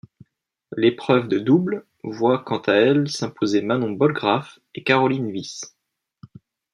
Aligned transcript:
L'épreuve 0.75 1.27
de 1.27 1.37
double 1.37 1.85
voit 2.03 2.39
quant 2.43 2.57
à 2.57 2.73
elle 2.73 3.07
s'imposer 3.07 3.61
Manon 3.61 3.91
Bollegraf 3.91 4.57
et 4.73 4.81
Caroline 4.81 5.29
Vis. 5.31 5.75